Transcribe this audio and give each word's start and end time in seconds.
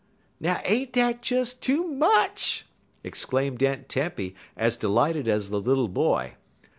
'""Now 0.39 0.61
ain't 0.65 0.93
dat 0.93 1.21
des 1.21 1.45
too 1.53 1.83
much!" 1.87 2.65
exclaimed 3.03 3.61
Aunt 3.61 3.87
Tempy, 3.87 4.35
as 4.57 4.75
delighted 4.75 5.27
as 5.27 5.51
the 5.51 5.59
little 5.59 5.87
boy. 5.87 6.33